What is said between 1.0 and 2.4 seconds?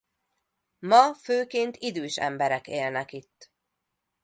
főként idős